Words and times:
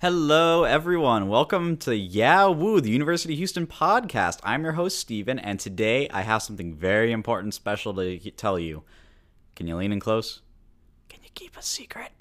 Hello, 0.00 0.62
everyone. 0.62 1.26
Welcome 1.26 1.76
to 1.78 1.96
Yeah 1.96 2.46
Woo, 2.46 2.80
the 2.80 2.88
University 2.88 3.34
of 3.34 3.38
Houston 3.38 3.66
podcast. 3.66 4.38
I'm 4.44 4.62
your 4.62 4.74
host, 4.74 4.96
Steven, 4.96 5.40
and 5.40 5.58
today 5.58 6.08
I 6.10 6.22
have 6.22 6.40
something 6.40 6.72
very 6.72 7.10
important, 7.10 7.52
special 7.52 7.92
to 7.94 8.16
tell 8.30 8.60
you. 8.60 8.84
Can 9.56 9.66
you 9.66 9.74
lean 9.74 9.90
in 9.90 9.98
close? 9.98 10.40
Can 11.08 11.18
you 11.24 11.30
keep 11.34 11.56
a 11.56 11.62
secret? 11.64 12.12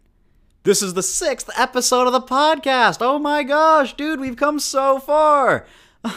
This 0.63 0.81
is 0.81 0.95
the 0.95 1.03
sixth 1.03 1.51
episode 1.55 2.07
of 2.07 2.13
the 2.13 2.19
podcast. 2.19 2.97
Oh 3.01 3.19
my 3.19 3.43
gosh, 3.43 3.95
dude, 3.95 4.19
we've 4.19 4.35
come 4.35 4.57
so 4.57 4.97
far. 4.97 5.67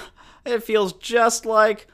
It 0.46 0.62
feels 0.62 0.94
just 0.94 1.44
like 1.44 1.88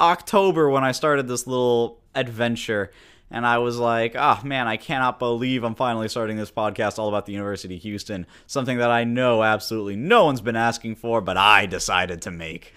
October 0.00 0.70
when 0.70 0.82
I 0.82 0.92
started 0.92 1.28
this 1.28 1.46
little 1.46 2.00
adventure 2.14 2.90
and 3.30 3.46
I 3.46 3.58
was 3.58 3.78
like, 3.78 4.14
oh 4.16 4.40
man, 4.44 4.66
I 4.66 4.76
cannot 4.76 5.18
believe 5.18 5.62
I'm 5.62 5.74
finally 5.74 6.08
starting 6.08 6.36
this 6.36 6.50
podcast 6.50 6.98
all 6.98 7.08
about 7.08 7.26
the 7.26 7.32
University 7.32 7.76
of 7.76 7.82
Houston, 7.82 8.26
something 8.46 8.78
that 8.78 8.90
I 8.90 9.04
know 9.04 9.42
absolutely 9.42 9.96
no 9.96 10.24
one's 10.24 10.40
been 10.40 10.56
asking 10.56 10.96
for, 10.96 11.20
but 11.20 11.36
I 11.36 11.66
decided 11.66 12.22
to 12.22 12.30
make. 12.30 12.74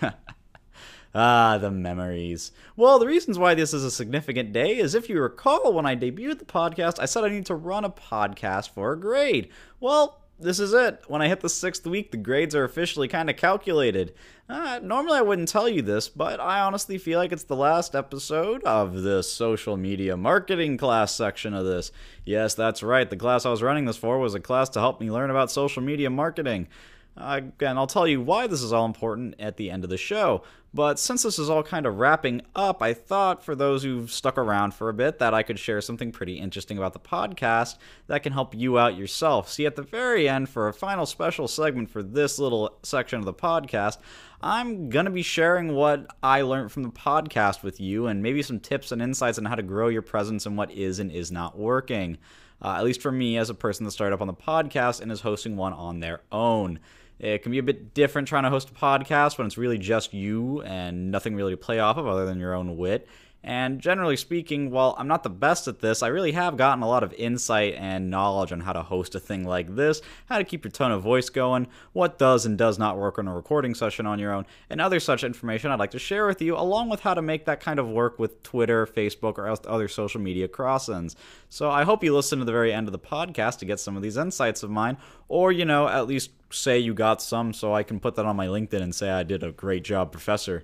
ah, 1.15 1.57
the 1.57 1.71
memories. 1.71 2.51
Well, 2.75 2.99
the 2.99 3.07
reasons 3.07 3.39
why 3.39 3.53
this 3.55 3.73
is 3.73 3.83
a 3.83 3.91
significant 3.91 4.53
day 4.53 4.77
is 4.77 4.95
if 4.95 5.09
you 5.09 5.21
recall, 5.21 5.73
when 5.73 5.85
I 5.85 5.95
debuted 5.95 6.39
the 6.39 6.45
podcast, 6.45 6.99
I 6.99 7.05
said 7.05 7.23
I 7.23 7.29
need 7.29 7.45
to 7.47 7.55
run 7.55 7.85
a 7.85 7.89
podcast 7.89 8.69
for 8.69 8.93
a 8.93 8.99
grade. 8.99 9.49
Well, 9.79 10.22
this 10.39 10.59
is 10.59 10.73
it. 10.73 11.03
When 11.07 11.21
I 11.21 11.27
hit 11.27 11.41
the 11.41 11.49
sixth 11.49 11.85
week, 11.85 12.11
the 12.11 12.17
grades 12.17 12.55
are 12.55 12.63
officially 12.63 13.07
kind 13.07 13.29
of 13.29 13.37
calculated. 13.37 14.13
Uh, 14.49 14.79
normally, 14.83 15.17
I 15.17 15.21
wouldn't 15.21 15.47
tell 15.47 15.69
you 15.69 15.81
this, 15.81 16.09
but 16.09 16.39
I 16.39 16.59
honestly 16.59 16.97
feel 16.97 17.17
like 17.17 17.31
it's 17.31 17.43
the 17.43 17.55
last 17.55 17.95
episode 17.95 18.63
of 18.63 19.01
the 19.01 19.23
social 19.23 19.77
media 19.77 20.17
marketing 20.17 20.77
class 20.77 21.13
section 21.13 21.53
of 21.53 21.65
this. 21.65 21.91
Yes, 22.25 22.53
that's 22.53 22.83
right. 22.83 23.09
The 23.09 23.15
class 23.15 23.45
I 23.45 23.51
was 23.51 23.63
running 23.63 23.85
this 23.85 23.97
for 23.97 24.19
was 24.19 24.35
a 24.35 24.39
class 24.39 24.69
to 24.69 24.79
help 24.79 24.99
me 24.99 25.09
learn 25.09 25.29
about 25.29 25.51
social 25.51 25.81
media 25.81 26.09
marketing. 26.09 26.67
Again, 27.15 27.77
I'll 27.77 27.87
tell 27.87 28.07
you 28.07 28.21
why 28.21 28.47
this 28.47 28.63
is 28.63 28.73
all 28.73 28.85
important 28.85 29.35
at 29.39 29.57
the 29.57 29.69
end 29.69 29.83
of 29.83 29.89
the 29.89 29.97
show. 29.97 30.43
But 30.75 30.97
since 30.97 31.21
this 31.21 31.37
is 31.37 31.51
all 31.51 31.61
kind 31.61 31.85
of 31.85 31.99
wrapping 31.99 32.41
up, 32.55 32.81
I 32.81 32.95
thought 32.95 33.43
for 33.43 33.53
those 33.53 33.83
who've 33.83 34.11
stuck 34.11 34.39
around 34.39 34.73
for 34.73 34.89
a 34.89 34.93
bit 34.93 35.19
that 35.19 35.31
I 35.31 35.43
could 35.43 35.59
share 35.59 35.81
something 35.81 36.11
pretty 36.11 36.39
interesting 36.39 36.79
about 36.79 36.93
the 36.93 36.99
podcast 36.99 37.77
that 38.07 38.23
can 38.23 38.33
help 38.33 38.55
you 38.55 38.79
out 38.79 38.97
yourself. 38.97 39.51
See, 39.51 39.67
at 39.67 39.75
the 39.75 39.83
very 39.83 40.27
end, 40.27 40.49
for 40.49 40.67
a 40.67 40.73
final 40.73 41.05
special 41.05 41.47
segment 41.47 41.91
for 41.91 42.01
this 42.01 42.39
little 42.39 42.79
section 42.81 43.19
of 43.19 43.25
the 43.25 43.33
podcast, 43.35 43.99
I'm 44.41 44.89
going 44.89 45.05
to 45.05 45.11
be 45.11 45.21
sharing 45.21 45.75
what 45.75 46.07
I 46.23 46.41
learned 46.41 46.71
from 46.71 46.81
the 46.81 46.89
podcast 46.89 47.61
with 47.61 47.79
you 47.79 48.07
and 48.07 48.23
maybe 48.23 48.41
some 48.41 48.59
tips 48.59 48.91
and 48.91 48.99
insights 48.99 49.37
on 49.37 49.45
how 49.45 49.55
to 49.55 49.61
grow 49.61 49.89
your 49.89 50.01
presence 50.01 50.47
and 50.47 50.57
what 50.57 50.71
is 50.71 50.97
and 50.97 51.11
is 51.11 51.31
not 51.31 51.55
working. 51.55 52.17
Uh, 52.63 52.75
at 52.77 52.83
least 52.83 53.01
for 53.01 53.11
me 53.11 53.37
as 53.37 53.49
a 53.49 53.53
person 53.53 53.83
that 53.83 53.91
started 53.91 54.13
up 54.13 54.21
on 54.21 54.27
the 54.27 54.33
podcast 54.33 55.01
and 55.01 55.11
is 55.11 55.21
hosting 55.21 55.57
one 55.57 55.73
on 55.73 55.99
their 55.99 56.21
own. 56.31 56.79
It 57.19 57.43
can 57.43 57.51
be 57.51 57.57
a 57.57 57.63
bit 57.63 57.93
different 57.93 58.27
trying 58.27 58.43
to 58.43 58.49
host 58.49 58.69
a 58.69 58.73
podcast 58.73 59.37
when 59.37 59.45
it's 59.47 59.57
really 59.57 59.77
just 59.77 60.13
you 60.13 60.61
and 60.61 61.11
nothing 61.11 61.35
really 61.35 61.53
to 61.53 61.57
play 61.57 61.79
off 61.79 61.97
of 61.97 62.07
other 62.07 62.25
than 62.25 62.39
your 62.39 62.53
own 62.53 62.77
wit. 62.77 63.07
And 63.43 63.81
generally 63.81 64.15
speaking, 64.15 64.71
while 64.71 64.95
I'm 64.97 65.07
not 65.07 65.23
the 65.23 65.29
best 65.29 65.67
at 65.67 65.81
this, 65.81 66.01
I 66.01 66.07
really 66.07 66.31
have 66.31 66.55
gotten 66.55 66.81
a 66.81 66.87
lot 66.87 67.03
of 67.03 67.11
insight 67.13 67.73
and 67.77 68.09
knowledge 68.09 68.53
on 68.53 68.61
how 68.61 68.71
to 68.71 68.83
host 68.83 69.15
a 69.15 69.19
thing 69.19 69.43
like 69.43 69.75
this, 69.75 70.01
how 70.27 70.37
to 70.37 70.45
keep 70.45 70.63
your 70.63 70.71
tone 70.71 70.91
of 70.91 71.03
voice 71.03 71.29
going, 71.29 71.67
what 71.91 72.17
does 72.17 72.45
and 72.45 72.57
does 72.57 72.79
not 72.79 72.97
work 72.97 73.19
on 73.19 73.27
a 73.27 73.35
recording 73.35 73.75
session 73.75 74.05
on 74.05 74.17
your 74.17 74.31
own, 74.31 74.45
and 74.69 74.79
other 74.79 75.01
such 75.01 75.25
information 75.25 75.71
I'd 75.71 75.79
like 75.79 75.91
to 75.91 75.99
share 75.99 76.25
with 76.25 76.41
you, 76.41 76.55
along 76.55 76.89
with 76.89 77.01
how 77.01 77.13
to 77.13 77.21
make 77.21 77.43
that 77.45 77.59
kind 77.59 77.79
of 77.79 77.89
work 77.89 78.17
with 78.17 78.41
Twitter, 78.43 78.85
Facebook, 78.85 79.37
or 79.37 79.49
other 79.49 79.89
social 79.89 80.21
media 80.21 80.47
crossings. 80.47 81.17
So 81.49 81.69
I 81.69 81.83
hope 81.83 82.01
you 82.01 82.15
listen 82.15 82.39
to 82.39 82.45
the 82.45 82.51
very 82.53 82.71
end 82.71 82.87
of 82.87 82.93
the 82.93 82.99
podcast 82.99 83.59
to 83.59 83.65
get 83.65 83.81
some 83.81 83.97
of 83.97 84.03
these 84.03 84.15
insights 84.15 84.63
of 84.63 84.69
mine, 84.69 84.97
or, 85.27 85.51
you 85.51 85.65
know, 85.65 85.89
at 85.89 86.07
least 86.07 86.31
say 86.49 86.79
you 86.79 86.93
got 86.93 87.21
some 87.21 87.51
so 87.51 87.73
I 87.73 87.83
can 87.83 87.99
put 87.99 88.15
that 88.15 88.25
on 88.25 88.37
my 88.37 88.47
LinkedIn 88.47 88.81
and 88.81 88.95
say 88.95 89.09
I 89.09 89.23
did 89.23 89.43
a 89.43 89.51
great 89.51 89.83
job, 89.83 90.13
professor. 90.13 90.63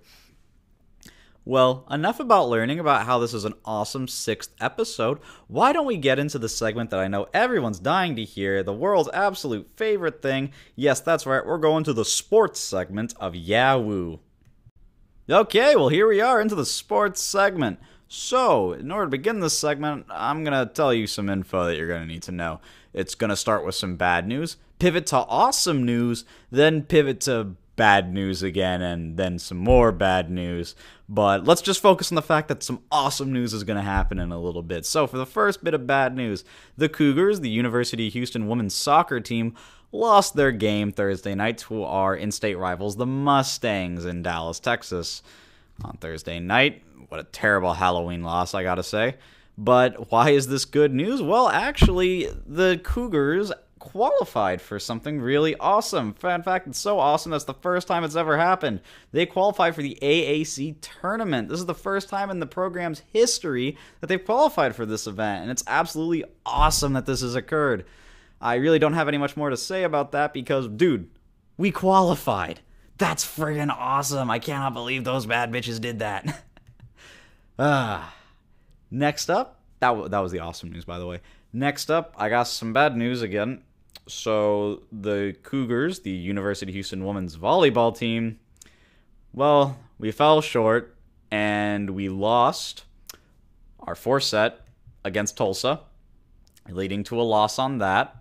Well, 1.45 1.85
enough 1.89 2.19
about 2.19 2.49
learning 2.49 2.79
about 2.79 3.05
how 3.05 3.19
this 3.19 3.33
is 3.33 3.45
an 3.45 3.55
awesome 3.65 4.07
sixth 4.07 4.53
episode. 4.59 5.19
Why 5.47 5.73
don't 5.73 5.85
we 5.85 5.97
get 5.97 6.19
into 6.19 6.37
the 6.37 6.49
segment 6.49 6.89
that 6.91 6.99
I 6.99 7.07
know 7.07 7.27
everyone's 7.33 7.79
dying 7.79 8.15
to 8.17 8.23
hear, 8.23 8.61
the 8.61 8.73
world's 8.73 9.09
absolute 9.13 9.69
favorite 9.75 10.21
thing? 10.21 10.51
Yes, 10.75 10.99
that's 10.99 11.25
right, 11.25 11.45
we're 11.45 11.57
going 11.57 11.83
to 11.85 11.93
the 11.93 12.05
sports 12.05 12.59
segment 12.59 13.15
of 13.19 13.35
Yahoo. 13.35 14.17
Okay, 15.29 15.75
well, 15.75 15.89
here 15.89 16.07
we 16.07 16.21
are 16.21 16.41
into 16.41 16.55
the 16.55 16.65
sports 16.65 17.21
segment. 17.21 17.79
So, 18.07 18.73
in 18.73 18.91
order 18.91 19.05
to 19.05 19.11
begin 19.11 19.39
this 19.39 19.57
segment, 19.57 20.07
I'm 20.09 20.43
going 20.43 20.67
to 20.67 20.73
tell 20.73 20.91
you 20.91 21.05
some 21.05 21.29
info 21.29 21.65
that 21.65 21.77
you're 21.77 21.87
going 21.87 22.01
to 22.01 22.07
need 22.07 22.23
to 22.23 22.31
know. 22.31 22.59
It's 22.93 23.13
going 23.13 23.29
to 23.29 23.35
start 23.35 23.63
with 23.63 23.75
some 23.75 23.95
bad 23.95 24.27
news, 24.27 24.57
pivot 24.79 25.05
to 25.07 25.17
awesome 25.17 25.85
news, 25.85 26.25
then 26.51 26.81
pivot 26.81 27.21
to 27.21 27.55
bad 27.79 28.13
news 28.13 28.43
again, 28.43 28.81
and 28.81 29.15
then 29.15 29.39
some 29.39 29.57
more 29.57 29.93
bad 29.93 30.29
news. 30.29 30.75
But 31.07 31.45
let's 31.45 31.61
just 31.61 31.81
focus 31.81 32.11
on 32.11 32.17
the 32.17 32.21
fact 32.21 32.49
that 32.49 32.61
some 32.61 32.83
awesome 32.91 33.31
news 33.31 33.53
is 33.53 33.63
going 33.63 33.77
to 33.77 33.83
happen 33.83 34.19
in 34.19 34.33
a 34.33 34.39
little 34.39 34.61
bit. 34.61 34.85
So, 34.85 35.07
for 35.07 35.17
the 35.17 35.25
first 35.25 35.63
bit 35.63 35.73
of 35.73 35.87
bad 35.87 36.13
news, 36.13 36.43
the 36.77 36.89
Cougars, 36.89 37.39
the 37.39 37.49
University 37.49 38.07
of 38.07 38.13
Houston 38.13 38.49
women's 38.49 38.73
soccer 38.73 39.21
team, 39.21 39.55
lost 39.93 40.35
their 40.35 40.51
game 40.51 40.91
Thursday 40.91 41.33
night 41.35 41.57
to 41.59 41.85
our 41.85 42.13
in 42.13 42.31
state 42.31 42.55
rivals, 42.55 42.97
the 42.97 43.05
Mustangs, 43.05 44.03
in 44.03 44.23
Dallas, 44.23 44.59
Texas. 44.59 45.23
On 45.85 45.95
Thursday 46.01 46.41
night, 46.41 46.83
what 47.07 47.21
a 47.21 47.23
terrible 47.23 47.73
Halloween 47.73 48.21
loss, 48.21 48.53
I 48.53 48.63
gotta 48.63 48.83
say. 48.83 49.15
But 49.57 50.11
why 50.11 50.31
is 50.31 50.47
this 50.47 50.65
good 50.65 50.93
news? 50.93 51.21
Well, 51.21 51.47
actually, 51.47 52.29
the 52.45 52.81
Cougars 52.83 53.53
qualified 53.91 54.61
for 54.61 54.79
something 54.79 55.19
really 55.19 55.55
awesome. 55.55 56.15
In 56.23 56.43
fact, 56.43 56.67
it's 56.67 56.79
so 56.79 56.99
awesome 56.99 57.31
that's 57.31 57.43
the 57.43 57.53
first 57.53 57.87
time 57.87 58.03
it's 58.03 58.15
ever 58.15 58.37
happened. 58.37 58.81
They 59.11 59.25
qualified 59.25 59.75
for 59.75 59.81
the 59.81 59.97
AAC 60.01 60.75
tournament. 60.81 61.49
This 61.49 61.59
is 61.59 61.65
the 61.65 61.73
first 61.73 62.09
time 62.09 62.29
in 62.29 62.39
the 62.39 62.45
program's 62.45 63.01
history 63.11 63.77
that 63.99 64.07
they've 64.07 64.23
qualified 64.23 64.75
for 64.75 64.85
this 64.85 65.07
event, 65.07 65.43
and 65.43 65.51
it's 65.51 65.63
absolutely 65.67 66.23
awesome 66.45 66.93
that 66.93 67.05
this 67.05 67.21
has 67.21 67.35
occurred. 67.35 67.85
I 68.41 68.55
really 68.55 68.79
don't 68.79 68.93
have 68.93 69.07
any 69.07 69.17
much 69.17 69.35
more 69.35 69.49
to 69.49 69.57
say 69.57 69.83
about 69.83 70.11
that 70.13 70.33
because, 70.33 70.67
dude, 70.67 71.09
we 71.57 71.71
qualified. 71.71 72.61
That's 72.97 73.25
friggin' 73.25 73.73
awesome. 73.75 74.29
I 74.29 74.39
cannot 74.39 74.73
believe 74.73 75.03
those 75.03 75.25
bad 75.25 75.51
bitches 75.51 75.79
did 75.79 75.99
that. 75.99 76.43
ah. 77.59 78.15
Next 78.91 79.29
up, 79.29 79.59
that, 79.79 79.89
w- 79.89 80.09
that 80.09 80.19
was 80.19 80.31
the 80.31 80.39
awesome 80.39 80.71
news, 80.71 80.85
by 80.85 80.99
the 80.99 81.05
way. 81.05 81.21
Next 81.53 81.89
up, 81.89 82.13
I 82.17 82.29
got 82.29 82.43
some 82.43 82.73
bad 82.73 82.95
news 82.95 83.21
again. 83.21 83.63
So 84.09 84.83
the 84.91 85.35
Cougars, 85.43 85.99
the 85.99 86.09
University 86.09 86.71
of 86.71 86.73
Houston 86.73 87.05
women's 87.05 87.37
volleyball 87.37 87.95
team, 87.95 88.39
well, 89.33 89.77
we 89.99 90.11
fell 90.11 90.41
short 90.41 90.95
and 91.29 91.91
we 91.91 92.09
lost 92.09 92.85
our 93.81 93.95
fourth 93.95 94.23
set 94.23 94.61
against 95.05 95.37
Tulsa, 95.37 95.81
leading 96.67 97.03
to 97.05 97.21
a 97.21 97.23
loss 97.23 97.59
on 97.59 97.77
that. 97.77 98.15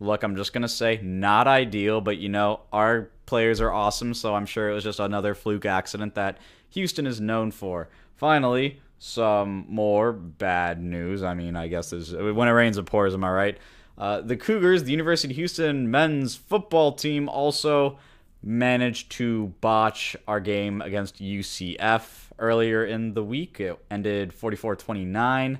Look, 0.00 0.22
I'm 0.22 0.36
just 0.36 0.52
going 0.52 0.62
to 0.62 0.68
say 0.68 0.98
not 1.02 1.46
ideal, 1.46 2.00
but 2.00 2.16
you 2.16 2.28
know, 2.28 2.60
our 2.72 3.10
players 3.26 3.60
are 3.60 3.72
awesome, 3.72 4.14
so 4.14 4.34
I'm 4.34 4.46
sure 4.46 4.70
it 4.70 4.74
was 4.74 4.84
just 4.84 5.00
another 5.00 5.34
fluke 5.34 5.66
accident 5.66 6.14
that 6.14 6.38
Houston 6.70 7.06
is 7.06 7.20
known 7.20 7.50
for. 7.50 7.88
Finally, 8.16 8.80
some 8.98 9.66
more 9.68 10.12
bad 10.12 10.82
news. 10.82 11.22
I 11.22 11.34
mean, 11.34 11.56
I 11.56 11.68
guess 11.68 11.92
when 11.92 12.48
it 12.48 12.52
rains, 12.52 12.78
it 12.78 12.86
pours, 12.86 13.12
am 13.12 13.22
I 13.22 13.30
right? 13.30 13.58
Uh, 13.96 14.20
the 14.20 14.36
Cougars, 14.36 14.84
the 14.84 14.90
University 14.90 15.32
of 15.32 15.36
Houston 15.36 15.90
men's 15.90 16.34
football 16.34 16.92
team, 16.92 17.28
also 17.28 17.98
managed 18.42 19.10
to 19.12 19.54
botch 19.60 20.16
our 20.28 20.40
game 20.40 20.82
against 20.82 21.20
UCF 21.20 22.02
earlier 22.38 22.84
in 22.84 23.14
the 23.14 23.22
week. 23.22 23.60
It 23.60 23.78
ended 23.90 24.32
44 24.32 24.76
29. 24.76 25.58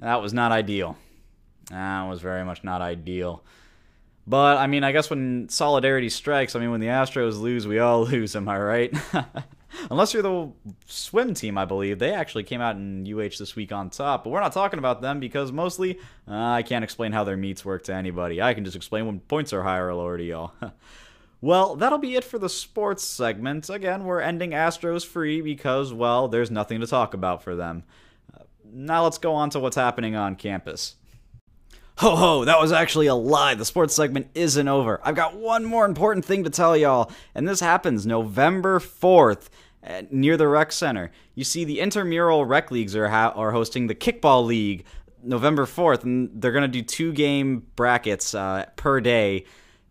That 0.00 0.20
was 0.20 0.32
not 0.32 0.52
ideal. 0.52 0.96
That 1.70 2.02
was 2.02 2.20
very 2.20 2.44
much 2.44 2.64
not 2.64 2.82
ideal. 2.82 3.44
But, 4.26 4.58
I 4.58 4.66
mean, 4.66 4.84
I 4.84 4.92
guess 4.92 5.10
when 5.10 5.48
solidarity 5.48 6.08
strikes, 6.08 6.54
I 6.54 6.60
mean, 6.60 6.70
when 6.70 6.80
the 6.80 6.86
Astros 6.88 7.40
lose, 7.40 7.66
we 7.66 7.78
all 7.78 8.04
lose, 8.06 8.36
am 8.36 8.48
I 8.48 8.58
right? 8.58 8.94
Unless 9.90 10.14
you're 10.14 10.22
the 10.22 10.52
swim 10.86 11.34
team, 11.34 11.58
I 11.58 11.64
believe. 11.64 11.98
They 11.98 12.12
actually 12.12 12.44
came 12.44 12.60
out 12.60 12.76
in 12.76 13.06
UH 13.06 13.36
this 13.38 13.56
week 13.56 13.72
on 13.72 13.90
top, 13.90 14.24
but 14.24 14.30
we're 14.30 14.40
not 14.40 14.52
talking 14.52 14.78
about 14.78 15.02
them 15.02 15.20
because 15.20 15.52
mostly 15.52 15.98
uh, 16.28 16.34
I 16.34 16.62
can't 16.62 16.84
explain 16.84 17.12
how 17.12 17.24
their 17.24 17.36
meets 17.36 17.64
work 17.64 17.84
to 17.84 17.94
anybody. 17.94 18.40
I 18.40 18.54
can 18.54 18.64
just 18.64 18.76
explain 18.76 19.06
when 19.06 19.20
points 19.20 19.52
are 19.52 19.62
higher 19.62 19.88
or 19.88 19.94
lower 19.94 20.18
to 20.18 20.24
y'all. 20.24 20.52
well, 21.40 21.76
that'll 21.76 21.98
be 21.98 22.16
it 22.16 22.24
for 22.24 22.38
the 22.38 22.48
sports 22.48 23.04
segment. 23.04 23.70
Again, 23.70 24.04
we're 24.04 24.20
ending 24.20 24.50
Astros 24.50 25.06
free 25.06 25.40
because, 25.40 25.92
well, 25.92 26.28
there's 26.28 26.50
nothing 26.50 26.80
to 26.80 26.86
talk 26.86 27.14
about 27.14 27.42
for 27.42 27.54
them. 27.54 27.84
Uh, 28.34 28.44
now 28.72 29.04
let's 29.04 29.18
go 29.18 29.34
on 29.34 29.50
to 29.50 29.60
what's 29.60 29.76
happening 29.76 30.16
on 30.16 30.36
campus. 30.36 30.96
Ho 31.98 32.16
ho, 32.16 32.44
that 32.46 32.58
was 32.60 32.72
actually 32.72 33.06
a 33.06 33.14
lie. 33.14 33.54
The 33.54 33.64
sports 33.64 33.94
segment 33.94 34.28
isn't 34.34 34.66
over. 34.66 35.00
I've 35.04 35.14
got 35.14 35.36
one 35.36 35.64
more 35.64 35.84
important 35.84 36.24
thing 36.24 36.42
to 36.44 36.50
tell 36.50 36.76
y'all, 36.76 37.12
and 37.34 37.46
this 37.46 37.60
happens 37.60 38.06
November 38.06 38.80
4th 38.80 39.48
near 40.10 40.36
the 40.36 40.48
rec 40.48 40.72
center. 40.72 41.12
You 41.34 41.44
see, 41.44 41.64
the 41.64 41.80
intramural 41.80 42.44
rec 42.44 42.70
leagues 42.70 42.96
are 42.96 43.08
ha- 43.08 43.32
are 43.36 43.52
hosting 43.52 43.86
the 43.86 43.94
kickball 43.94 44.44
league 44.46 44.84
November 45.22 45.66
fourth, 45.66 46.02
and 46.02 46.30
they're 46.34 46.50
gonna 46.52 46.66
do 46.66 46.82
two 46.82 47.12
game 47.12 47.66
brackets 47.76 48.34
uh, 48.34 48.66
per 48.76 49.00
day. 49.00 49.44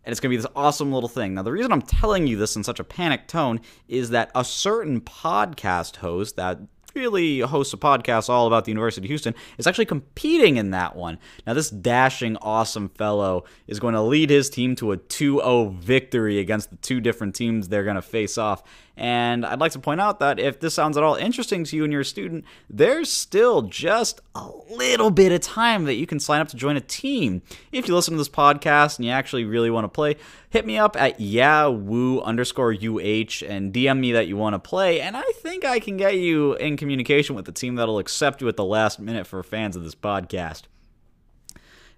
and 0.04 0.10
it's 0.12 0.18
going 0.18 0.30
to 0.30 0.36
be 0.36 0.42
this 0.42 0.50
awesome 0.56 0.92
little 0.92 1.08
thing. 1.08 1.34
Now, 1.34 1.42
the 1.42 1.52
reason 1.52 1.70
I'm 1.70 1.80
telling 1.82 2.26
you 2.26 2.36
this 2.36 2.56
in 2.56 2.64
such 2.64 2.80
a 2.80 2.84
panicked 2.84 3.30
tone 3.30 3.60
is 3.86 4.10
that 4.10 4.32
a 4.34 4.44
certain 4.44 5.00
podcast 5.00 5.96
host 5.96 6.34
that 6.36 6.58
really 6.94 7.40
hosts 7.40 7.72
a 7.74 7.76
podcast 7.76 8.28
all 8.28 8.46
about 8.46 8.64
the 8.64 8.70
University 8.70 9.04
of 9.06 9.08
Houston, 9.08 9.34
is 9.58 9.66
actually 9.66 9.86
competing 9.86 10.56
in 10.56 10.70
that 10.70 10.96
one. 10.96 11.18
Now, 11.46 11.54
this 11.54 11.70
dashing, 11.70 12.36
awesome 12.38 12.88
fellow 12.90 13.44
is 13.66 13.80
going 13.80 13.94
to 13.94 14.02
lead 14.02 14.30
his 14.30 14.50
team 14.50 14.76
to 14.76 14.92
a 14.92 14.96
2 14.96 15.38
0 15.38 15.68
victory 15.78 16.38
against 16.38 16.70
the 16.70 16.76
two 16.76 17.00
different 17.00 17.34
teams 17.34 17.68
they're 17.68 17.84
going 17.84 17.96
to 17.96 18.02
face 18.02 18.38
off. 18.38 18.62
And 18.96 19.46
I'd 19.46 19.60
like 19.60 19.72
to 19.72 19.78
point 19.78 20.00
out 20.00 20.20
that 20.20 20.38
if 20.38 20.60
this 20.60 20.74
sounds 20.74 20.96
at 20.96 21.02
all 21.02 21.14
interesting 21.14 21.64
to 21.64 21.76
you 21.76 21.84
and 21.84 21.92
your 21.92 22.04
student, 22.04 22.44
there's 22.68 23.10
still 23.10 23.62
just 23.62 24.20
a 24.34 24.48
little 24.70 25.10
bit 25.10 25.32
of 25.32 25.40
time 25.40 25.84
that 25.84 25.94
you 25.94 26.06
can 26.06 26.20
sign 26.20 26.40
up 26.40 26.48
to 26.48 26.56
join 26.56 26.76
a 26.76 26.80
team. 26.80 27.42
If 27.72 27.88
you 27.88 27.94
listen 27.94 28.12
to 28.12 28.18
this 28.18 28.28
podcast 28.28 28.98
and 28.98 29.06
you 29.06 29.10
actually 29.10 29.44
really 29.44 29.70
want 29.70 29.84
to 29.84 29.88
play, 29.88 30.16
hit 30.50 30.66
me 30.66 30.76
up 30.76 30.96
at 31.00 31.20
yahwoo 31.20 32.20
underscore 32.20 32.72
uh 32.72 33.42
and 33.48 33.72
DM 33.72 33.98
me 33.98 34.12
that 34.12 34.26
you 34.28 34.36
want 34.36 34.54
to 34.54 34.58
play, 34.58 35.00
and 35.00 35.16
I 35.16 35.24
think 35.36 35.64
I 35.64 35.80
can 35.80 35.96
get 35.96 36.18
you 36.18 36.54
in 36.54 36.76
communication 36.76 37.34
with 37.34 37.46
the 37.46 37.52
team 37.52 37.76
that'll 37.76 37.98
accept 37.98 38.40
you 38.42 38.48
at 38.48 38.56
the 38.56 38.64
last 38.64 39.00
minute 39.00 39.26
for 39.26 39.42
fans 39.42 39.74
of 39.76 39.84
this 39.84 39.94
podcast. 39.94 40.62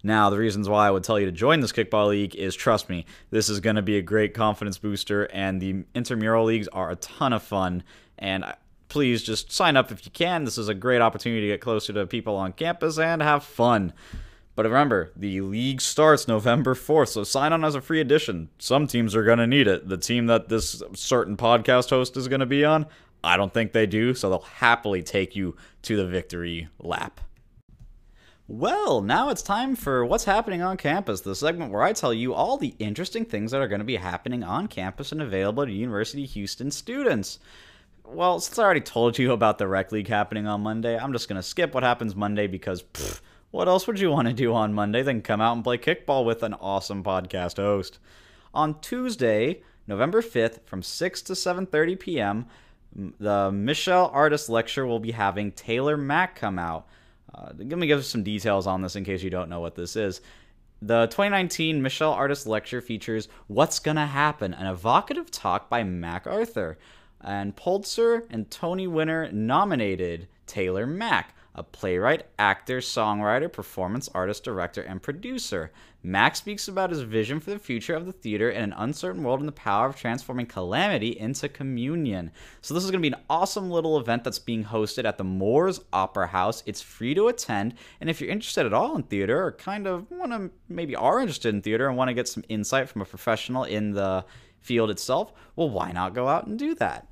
Now, 0.07 0.29
the 0.29 0.37
reasons 0.37 0.69
why 0.69 0.87
I 0.87 0.91
would 0.91 1.03
tell 1.03 1.19
you 1.19 1.25
to 1.25 1.33
join 1.33 1.61
this 1.61 1.73
kickball 1.73 2.09
league 2.09 2.37
is 2.37 2.55
trust 2.55 2.91
me, 2.91 3.07
this 3.31 3.49
is 3.49 3.59
going 3.59 3.77
to 3.77 3.83
be 3.83 3.97
a 3.97 4.03
great 4.03 4.35
confidence 4.35 4.77
booster, 4.77 5.25
and 5.33 5.63
the 5.63 5.85
intramural 5.95 6.45
leagues 6.45 6.69
are 6.69 6.91
a 6.91 6.97
ton 6.97 7.33
of 7.33 7.43
fun. 7.43 7.83
And 8.19 8.45
uh, 8.45 8.53
please 8.89 9.23
just 9.23 9.51
sign 9.51 9.79
up 9.79 9.91
if 9.91 10.05
you 10.05 10.13
can. 10.13 10.45
This 10.45 10.59
is 10.59 10.69
a 10.69 10.75
great 10.75 11.01
opportunity 11.01 11.41
to 11.41 11.47
get 11.47 11.63
closer 11.63 11.95
to 11.95 12.07
people 12.07 12.37
on 12.37 12.53
campus 12.53 12.99
and 12.99 13.23
have 13.23 13.45
fun. 13.45 13.95
But 14.55 14.67
remember, 14.67 15.11
the 15.17 15.41
league 15.41 15.81
starts 15.81 16.29
November 16.29 16.75
4th, 16.75 17.09
so 17.09 17.25
sign 17.25 17.55
on 17.55 17.65
as 17.65 17.75
a 17.75 17.81
free 17.81 18.01
addition. 18.01 18.51
Some 18.59 18.87
teams 18.87 19.17
are 19.17 19.25
going 19.25 19.39
to 19.39 19.47
need 19.47 19.67
it. 19.67 19.89
The 19.89 19.97
team 19.97 20.27
that 20.27 20.51
this 20.51 20.83
certain 20.93 21.39
podcast 21.39 21.89
host 21.89 22.17
is 22.19 22.29
going 22.29 22.41
to 22.41 22.47
be 22.47 22.63
on, 22.63 22.87
I 23.25 23.39
don't 23.39 23.55
think 23.55 23.73
they 23.73 23.87
do, 23.87 24.13
so 24.13 24.29
they'll 24.29 24.41
happily 24.41 25.03
take 25.03 25.35
you 25.35 25.57
to 25.83 25.97
the 25.97 26.07
victory 26.07 26.69
lap. 26.79 27.23
Well, 28.47 29.01
now 29.01 29.31
it's 29.31 29.41
time 29.41 29.75
for 29.75 30.05
What's 30.05 30.25
Happening 30.25 30.61
on 30.61 30.77
Campus, 30.77 31.23
the 31.23 31.35
segment 31.35 31.73
where 31.73 31.83
I 31.83 31.95
tell 31.95 32.13
you 32.13 32.35
all 32.35 32.59
the 32.59 32.75
interesting 32.79 33.25
things 33.25 33.53
that 33.53 33.63
are 33.63 33.69
going 33.69 33.79
to 33.79 33.87
be 33.87 33.97
happening 33.97 34.45
on 34.45 34.67
campus 34.67 35.13
and 35.13 35.23
available 35.23 35.65
to 35.65 35.73
University 35.73 36.27
Houston 36.27 36.71
students. 36.71 37.39
Well, 38.05 38.39
since 38.41 38.59
I 38.59 38.65
already 38.65 38.83
told 38.83 39.19
you 39.19 39.33
about 39.33 39.57
the 39.57 39.67
Rec 39.67 39.93
League 39.93 40.09
happening 40.09 40.47
on 40.47 40.61
Monday, 40.61 40.99
I'm 40.99 41.15
just 41.15 41.27
going 41.27 41.41
to 41.41 41.43
skip 41.43 41.73
what 41.73 41.85
happens 41.85 42.15
Monday 42.15 42.47
because 42.47 42.83
pfft, 42.83 43.23
what 43.51 43.67
else 43.67 43.87
would 43.87 43.99
you 43.99 44.11
want 44.11 44.29
to 44.29 44.35
do 44.35 44.53
on 44.53 44.75
Monday 44.75 45.01
than 45.01 45.23
come 45.23 45.41
out 45.41 45.55
and 45.55 45.65
play 45.65 45.79
kickball 45.79 46.27
with 46.27 46.43
an 46.43 46.53
awesome 46.53 47.03
podcast 47.03 47.57
host? 47.57 47.99
On 48.53 48.79
Tuesday, 48.81 49.63
November 49.87 50.21
5th 50.21 50.67
from 50.67 50.83
6 50.83 51.23
to 51.23 51.33
7:30 51.33 51.99
p.m., 51.99 52.47
the 52.95 53.51
Mitchell 53.51 54.11
Artist 54.13 54.51
Lecture 54.51 54.85
will 54.85 55.01
be 55.01 55.13
having 55.13 55.51
Taylor 55.51 55.97
Mac 55.97 56.37
come 56.37 56.59
out. 56.59 56.87
Uh, 57.35 57.53
me 57.79 57.87
give 57.87 58.05
some 58.05 58.23
details 58.23 58.67
on 58.67 58.83
this 58.83 58.97
in 58.97 59.05
case 59.05 59.23
you 59.23 59.31
don't 59.31 59.49
know 59.49 59.61
what 59.61 59.75
this 59.75 59.97
is. 59.97 60.21
The 60.81 61.07
2019 61.07 61.83
Mitchell 61.83 62.13
Artist 62.13 62.47
Lecture 62.47 62.81
features 62.81 63.29
What's 63.47 63.79
Gonna 63.79 64.07
Happen, 64.07 64.55
an 64.55 64.67
evocative 64.67 65.31
talk 65.31 65.69
by 65.69 65.83
MacArthur. 65.83 66.79
And 67.21 67.57
Pulitzer 67.57 68.25
and 68.29 68.51
Tony 68.51 68.87
winner 68.87 69.33
nominated 69.33 70.29
Taylor 70.47 70.87
Mac 70.87 71.35
a 71.55 71.63
playwright, 71.63 72.27
actor, 72.39 72.79
songwriter, 72.79 73.51
performance 73.51 74.09
artist, 74.13 74.43
director, 74.45 74.83
and 74.83 75.03
producer. 75.03 75.71
Mac 76.07 76.37
speaks 76.37 76.69
about 76.69 76.91
his 76.91 77.01
vision 77.01 77.41
for 77.41 77.51
the 77.51 77.59
future 77.59 77.95
of 77.95 78.05
the 78.05 78.13
theater 78.13 78.51
in 78.51 78.63
an 78.63 78.75
uncertain 78.77 79.23
world 79.23 79.41
and 79.41 79.49
the 79.49 79.53
power 79.53 79.87
of 79.87 79.97
transforming 79.97 80.45
calamity 80.45 81.19
into 81.19 81.49
communion. 81.49 82.31
So, 82.61 82.75
this 82.75 82.85
is 82.85 82.91
going 82.91 83.03
to 83.03 83.11
be 83.11 83.17
an 83.17 83.23
awesome 83.31 83.71
little 83.71 83.99
event 83.99 84.23
that's 84.23 84.39
being 84.39 84.65
hosted 84.65 85.07
at 85.07 85.17
the 85.17 85.25
Moores 85.25 85.81
Opera 85.95 86.27
House. 86.27 86.63
It's 86.67 86.83
free 86.83 87.15
to 87.15 87.29
attend, 87.29 87.75
and 88.03 88.11
if 88.11 88.21
you're 88.21 88.29
interested 88.29 88.67
at 88.67 88.75
all 88.75 88.95
in 88.97 89.05
theater 89.05 89.43
or 89.43 89.53
kind 89.53 89.87
of 89.87 90.11
want 90.11 90.33
to 90.33 90.51
maybe 90.69 90.95
are 90.95 91.21
interested 91.21 91.55
in 91.55 91.63
theater 91.63 91.89
and 91.89 91.97
want 91.97 92.09
to 92.09 92.15
get 92.15 92.29
some 92.29 92.45
insight 92.51 92.91
from 92.91 93.01
a 93.01 93.07
professional 93.07 93.65
in 93.65 93.93
the 93.93 94.27
field 94.61 94.91
itself, 94.91 95.33
well, 95.57 95.71
why 95.71 95.91
not 95.91 96.15
go 96.15 96.29
out 96.29 96.47
and 96.47 96.59
do 96.59 96.75
that? 96.75 97.09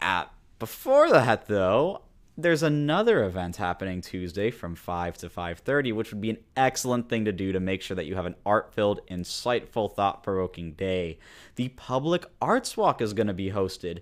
At, 0.00 0.32
before 0.58 1.10
that, 1.10 1.48
though, 1.48 2.00
there's 2.36 2.62
another 2.62 3.24
event 3.24 3.56
happening 3.56 4.00
Tuesday 4.00 4.50
from 4.50 4.74
5 4.74 5.18
to 5.18 5.28
5:30, 5.28 5.92
which 5.92 6.12
would 6.12 6.20
be 6.20 6.30
an 6.30 6.38
excellent 6.56 7.08
thing 7.08 7.24
to 7.26 7.32
do 7.32 7.52
to 7.52 7.60
make 7.60 7.82
sure 7.82 7.94
that 7.94 8.06
you 8.06 8.14
have 8.14 8.26
an 8.26 8.36
art-filled, 8.46 9.06
insightful, 9.08 9.94
thought-provoking 9.94 10.72
day. 10.72 11.18
The 11.56 11.68
Public 11.70 12.24
Arts 12.40 12.76
Walk 12.76 13.02
is 13.02 13.12
going 13.12 13.26
to 13.26 13.34
be 13.34 13.50
hosted 13.50 14.00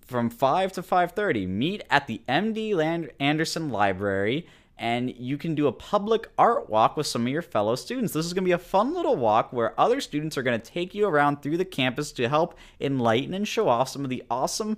from 0.00 0.30
5 0.30 0.72
to 0.72 0.82
5:30. 0.82 1.46
Meet 1.46 1.82
at 1.90 2.06
the 2.06 2.22
MD 2.28 2.74
Land 2.74 3.10
Anderson 3.20 3.68
Library 3.70 4.46
and 4.78 5.14
you 5.16 5.38
can 5.38 5.54
do 5.54 5.66
a 5.66 5.72
public 5.72 6.28
art 6.36 6.68
walk 6.68 6.96
with 6.96 7.06
some 7.06 7.22
of 7.22 7.32
your 7.32 7.42
fellow 7.42 7.74
students. 7.76 8.12
This 8.12 8.26
is 8.26 8.34
going 8.34 8.44
to 8.44 8.48
be 8.48 8.52
a 8.52 8.58
fun 8.58 8.92
little 8.92 9.16
walk 9.16 9.52
where 9.52 9.78
other 9.80 10.00
students 10.00 10.36
are 10.36 10.42
going 10.42 10.60
to 10.60 10.70
take 10.70 10.94
you 10.94 11.06
around 11.06 11.40
through 11.40 11.56
the 11.56 11.64
campus 11.64 12.12
to 12.12 12.28
help 12.28 12.54
enlighten 12.78 13.32
and 13.32 13.48
show 13.48 13.68
off 13.68 13.88
some 13.88 14.04
of 14.04 14.10
the 14.10 14.22
awesome 14.30 14.76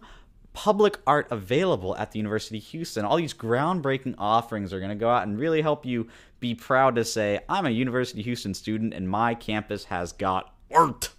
public 0.58 0.98
art 1.06 1.28
available 1.30 1.96
at 1.98 2.10
the 2.10 2.18
University 2.18 2.58
of 2.58 2.64
Houston. 2.64 3.04
All 3.04 3.16
these 3.16 3.32
groundbreaking 3.32 4.16
offerings 4.18 4.72
are 4.72 4.80
going 4.80 4.90
to 4.90 4.96
go 4.96 5.08
out 5.08 5.22
and 5.22 5.38
really 5.38 5.62
help 5.62 5.86
you 5.86 6.08
be 6.40 6.52
proud 6.52 6.96
to 6.96 7.04
say, 7.04 7.38
I'm 7.48 7.64
a 7.64 7.70
University 7.70 8.22
of 8.22 8.24
Houston 8.24 8.54
student 8.54 8.92
and 8.92 9.08
my 9.08 9.36
campus 9.36 9.84
has 9.84 10.10
got 10.10 10.52
art. 10.74 11.10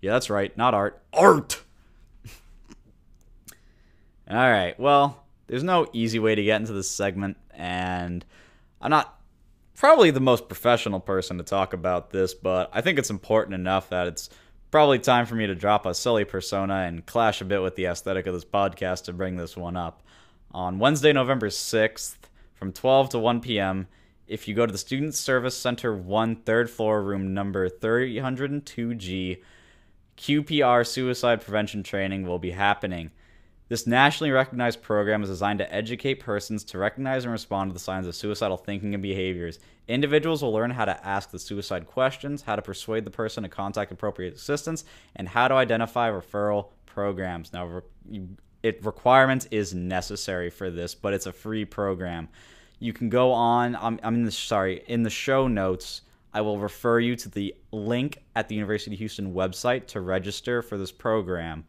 Yeah, 0.00 0.12
that's 0.12 0.30
right, 0.30 0.56
not 0.56 0.74
art, 0.74 1.02
art. 1.12 1.60
All 4.30 4.36
right, 4.36 4.78
well, 4.78 5.24
there's 5.48 5.64
no 5.64 5.88
easy 5.92 6.20
way 6.20 6.36
to 6.36 6.44
get 6.44 6.60
into 6.60 6.72
this 6.72 6.88
segment, 6.88 7.36
and 7.52 8.24
I'm 8.80 8.92
not 8.92 9.18
probably 9.74 10.12
the 10.12 10.20
most 10.20 10.46
professional 10.46 11.00
person 11.00 11.38
to 11.38 11.42
talk 11.42 11.72
about 11.72 12.10
this, 12.10 12.32
but 12.32 12.70
I 12.72 12.80
think 12.80 13.00
it's 13.00 13.10
important 13.10 13.54
enough 13.54 13.88
that 13.88 14.06
it's 14.06 14.30
probably 14.74 14.98
time 14.98 15.24
for 15.24 15.36
me 15.36 15.46
to 15.46 15.54
drop 15.54 15.86
a 15.86 15.94
silly 15.94 16.24
persona 16.24 16.74
and 16.78 17.06
clash 17.06 17.40
a 17.40 17.44
bit 17.44 17.62
with 17.62 17.76
the 17.76 17.84
aesthetic 17.84 18.26
of 18.26 18.34
this 18.34 18.44
podcast 18.44 19.04
to 19.04 19.12
bring 19.12 19.36
this 19.36 19.56
one 19.56 19.76
up. 19.76 20.02
On 20.50 20.80
Wednesday, 20.80 21.12
November 21.12 21.48
6th, 21.48 22.16
from 22.54 22.72
12 22.72 23.10
to 23.10 23.20
1 23.20 23.40
p.m., 23.40 23.86
if 24.26 24.48
you 24.48 24.54
go 24.56 24.66
to 24.66 24.72
the 24.72 24.76
Student 24.76 25.14
Service 25.14 25.56
Center 25.56 25.94
1, 25.94 26.34
third 26.42 26.68
floor, 26.68 27.04
room 27.04 27.32
number 27.32 27.68
302G, 27.68 29.40
QPR 30.16 30.84
suicide 30.84 31.40
prevention 31.40 31.84
training 31.84 32.26
will 32.26 32.40
be 32.40 32.50
happening. 32.50 33.12
This 33.74 33.88
nationally 33.88 34.30
recognized 34.30 34.82
program 34.82 35.24
is 35.24 35.28
designed 35.28 35.58
to 35.58 35.74
educate 35.74 36.20
persons 36.20 36.62
to 36.62 36.78
recognize 36.78 37.24
and 37.24 37.32
respond 37.32 37.70
to 37.70 37.72
the 37.72 37.80
signs 37.80 38.06
of 38.06 38.14
suicidal 38.14 38.56
thinking 38.56 38.94
and 38.94 39.02
behaviors. 39.02 39.58
Individuals 39.88 40.44
will 40.44 40.52
learn 40.52 40.70
how 40.70 40.84
to 40.84 41.04
ask 41.04 41.32
the 41.32 41.40
suicide 41.40 41.84
questions, 41.84 42.42
how 42.42 42.54
to 42.54 42.62
persuade 42.62 43.04
the 43.04 43.10
person 43.10 43.42
to 43.42 43.48
contact 43.48 43.90
appropriate 43.90 44.36
assistance, 44.36 44.84
and 45.16 45.28
how 45.28 45.48
to 45.48 45.54
identify 45.54 46.08
referral 46.08 46.68
programs. 46.86 47.52
Now, 47.52 47.82
it 48.62 48.84
requirements 48.84 49.48
is 49.50 49.74
necessary 49.74 50.50
for 50.50 50.70
this, 50.70 50.94
but 50.94 51.12
it's 51.12 51.26
a 51.26 51.32
free 51.32 51.64
program. 51.64 52.28
You 52.78 52.92
can 52.92 53.08
go 53.08 53.32
on. 53.32 53.74
I'm, 53.74 53.98
I'm 54.04 54.14
in 54.14 54.24
the 54.24 54.30
sorry 54.30 54.84
in 54.86 55.02
the 55.02 55.10
show 55.10 55.48
notes. 55.48 56.02
I 56.32 56.42
will 56.42 56.60
refer 56.60 57.00
you 57.00 57.16
to 57.16 57.28
the 57.28 57.52
link 57.72 58.22
at 58.36 58.48
the 58.48 58.54
University 58.54 58.94
of 58.94 59.00
Houston 59.00 59.34
website 59.34 59.88
to 59.88 60.00
register 60.00 60.62
for 60.62 60.78
this 60.78 60.92
program. 60.92 61.64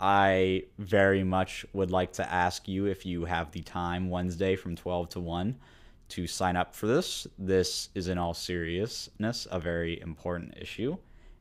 I 0.00 0.64
very 0.78 1.22
much 1.22 1.66
would 1.74 1.90
like 1.90 2.12
to 2.14 2.32
ask 2.32 2.66
you 2.66 2.86
if 2.86 3.04
you 3.04 3.26
have 3.26 3.52
the 3.52 3.60
time 3.60 4.08
Wednesday 4.08 4.56
from 4.56 4.74
12 4.74 5.10
to 5.10 5.20
1 5.20 5.56
to 6.08 6.26
sign 6.26 6.56
up 6.56 6.74
for 6.74 6.86
this. 6.86 7.26
This 7.38 7.90
is, 7.94 8.08
in 8.08 8.16
all 8.16 8.32
seriousness, 8.32 9.46
a 9.50 9.60
very 9.60 10.00
important 10.00 10.54
issue. 10.58 10.96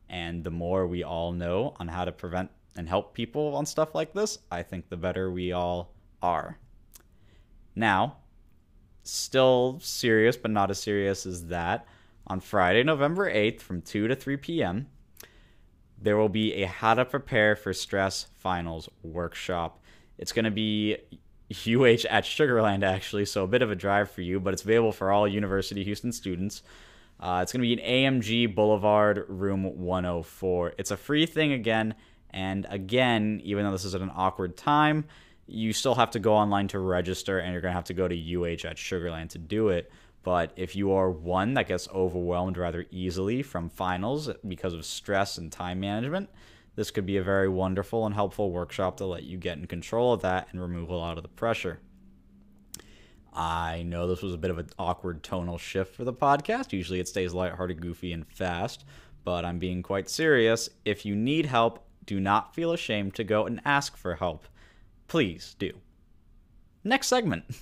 And 0.09 0.43
the 0.43 0.51
more 0.51 0.85
we 0.85 1.03
all 1.03 1.31
know 1.31 1.73
on 1.79 1.87
how 1.87 2.03
to 2.03 2.11
prevent 2.11 2.51
and 2.75 2.89
help 2.89 3.13
people 3.13 3.55
on 3.55 3.65
stuff 3.65 3.95
like 3.95 4.13
this, 4.13 4.39
I 4.51 4.63
think 4.63 4.89
the 4.89 4.97
better 4.97 5.31
we 5.31 5.53
all 5.53 5.93
are. 6.21 6.57
Now, 7.75 8.17
still 9.03 9.79
serious, 9.81 10.35
but 10.35 10.51
not 10.51 10.69
as 10.69 10.81
serious 10.81 11.25
as 11.25 11.47
that. 11.47 11.87
On 12.27 12.41
Friday, 12.41 12.83
November 12.83 13.31
8th 13.33 13.61
from 13.61 13.81
2 13.81 14.09
to 14.09 14.15
3 14.15 14.37
p.m., 14.37 14.87
there 16.01 16.17
will 16.17 16.29
be 16.29 16.63
a 16.63 16.67
how 16.67 16.93
to 16.93 17.05
prepare 17.05 17.55
for 17.55 17.73
stress 17.73 18.27
finals 18.35 18.89
workshop. 19.03 19.81
It's 20.17 20.31
going 20.31 20.45
to 20.45 20.51
be 20.51 20.97
UH 21.51 22.05
at 22.09 22.23
Sugarland, 22.23 22.83
actually, 22.83 23.25
so 23.25 23.43
a 23.43 23.47
bit 23.47 23.61
of 23.61 23.71
a 23.71 23.75
drive 23.75 24.11
for 24.11 24.21
you, 24.21 24.39
but 24.39 24.53
it's 24.53 24.63
available 24.63 24.91
for 24.91 25.11
all 25.11 25.27
University 25.27 25.83
Houston 25.83 26.11
students. 26.11 26.61
Uh, 27.19 27.39
it's 27.41 27.51
going 27.51 27.61
to 27.61 27.67
be 27.67 27.73
in 27.73 27.79
AMG 27.79 28.53
Boulevard, 28.55 29.25
room 29.27 29.63
104. 29.63 30.73
It's 30.77 30.91
a 30.91 30.97
free 30.97 31.25
thing 31.25 31.51
again, 31.51 31.95
and 32.29 32.65
again, 32.69 33.41
even 33.43 33.65
though 33.65 33.71
this 33.71 33.83
is 33.83 33.95
at 33.95 34.01
an 34.01 34.11
awkward 34.15 34.55
time, 34.55 35.05
you 35.47 35.73
still 35.73 35.95
have 35.95 36.11
to 36.11 36.19
go 36.19 36.35
online 36.35 36.67
to 36.69 36.79
register, 36.79 37.39
and 37.39 37.51
you're 37.51 37.61
going 37.61 37.71
to 37.71 37.75
have 37.75 37.85
to 37.85 37.93
go 37.93 38.07
to 38.07 38.15
UH 38.15 38.67
at 38.67 38.77
Sugarland 38.77 39.29
to 39.29 39.39
do 39.39 39.69
it. 39.69 39.91
But 40.23 40.51
if 40.55 40.75
you 40.75 40.91
are 40.91 41.09
one 41.09 41.53
that 41.53 41.67
gets 41.67 41.87
overwhelmed 41.89 42.57
rather 42.57 42.85
easily 42.91 43.41
from 43.41 43.69
finals 43.69 44.29
because 44.47 44.73
of 44.73 44.85
stress 44.85 45.37
and 45.37 45.51
time 45.51 45.79
management, 45.79 46.29
this 46.75 46.91
could 46.91 47.05
be 47.05 47.17
a 47.17 47.23
very 47.23 47.49
wonderful 47.49 48.05
and 48.05 48.13
helpful 48.15 48.51
workshop 48.51 48.97
to 48.97 49.05
let 49.05 49.23
you 49.23 49.37
get 49.37 49.57
in 49.57 49.67
control 49.67 50.13
of 50.13 50.21
that 50.21 50.47
and 50.51 50.61
remove 50.61 50.89
a 50.89 50.95
lot 50.95 51.17
of 51.17 51.23
the 51.23 51.29
pressure. 51.29 51.79
I 53.33 53.83
know 53.83 54.07
this 54.07 54.21
was 54.21 54.33
a 54.33 54.37
bit 54.37 54.51
of 54.51 54.57
an 54.57 54.69
awkward 54.77 55.23
tonal 55.23 55.57
shift 55.57 55.95
for 55.95 56.03
the 56.03 56.13
podcast. 56.13 56.73
Usually 56.73 56.99
it 56.99 57.07
stays 57.07 57.33
lighthearted, 57.33 57.81
goofy, 57.81 58.11
and 58.11 58.27
fast, 58.27 58.85
but 59.23 59.45
I'm 59.45 59.59
being 59.59 59.83
quite 59.83 60.09
serious. 60.09 60.69
If 60.83 61.05
you 61.05 61.15
need 61.15 61.45
help, 61.45 61.85
do 62.05 62.19
not 62.19 62.55
feel 62.55 62.71
ashamed 62.71 63.15
to 63.15 63.23
go 63.23 63.45
and 63.45 63.61
ask 63.65 63.95
for 63.95 64.15
help. 64.15 64.47
Please 65.07 65.55
do. 65.59 65.73
Next 66.83 67.07
segment. 67.07 67.45